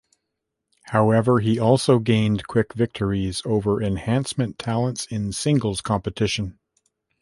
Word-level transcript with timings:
However, 0.87 1.41
he 1.41 1.59
also 1.59 1.99
gained 1.99 2.47
quick 2.47 2.73
victories 2.73 3.43
over 3.45 3.83
enhancement 3.83 4.57
talents 4.57 5.05
in 5.05 5.31
singles 5.31 5.79
competition. 5.81 6.57